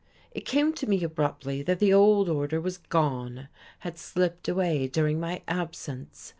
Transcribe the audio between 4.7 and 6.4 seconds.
during my absence.